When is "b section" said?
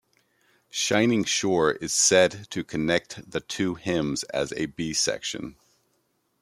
4.65-5.57